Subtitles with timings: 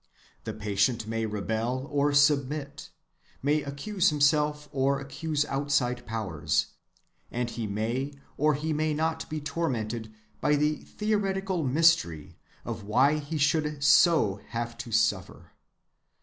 [0.45, 2.89] The patient may rebel or submit;
[3.43, 6.73] may accuse himself, or accuse outside powers;
[7.29, 12.35] and he may or he may not be tormented by the theoretical mystery
[12.65, 15.51] of why he should so have to suffer.